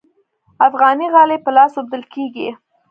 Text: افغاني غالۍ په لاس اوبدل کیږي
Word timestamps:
افغاني 0.67 1.07
غالۍ 1.13 1.37
په 1.45 1.49
لاس 1.55 1.73
اوبدل 1.77 2.03
کیږي 2.13 2.49